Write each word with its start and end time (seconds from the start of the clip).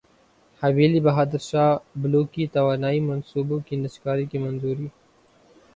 حویلی 0.61 0.99
بہادر 1.05 1.41
شاہ 1.49 1.71
بلوکی 2.01 2.45
توانائی 2.53 2.99
منصوبوں 3.09 3.59
کی 3.67 3.75
نجکاری 3.75 4.25
کی 4.31 4.37
منظوری 4.37 4.87